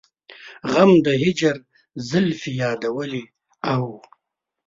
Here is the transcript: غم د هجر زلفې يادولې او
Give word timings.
غم 0.71 0.91
د 1.05 1.07
هجر 1.23 1.55
زلفې 2.09 2.51
يادولې 2.61 3.23
او 3.73 3.83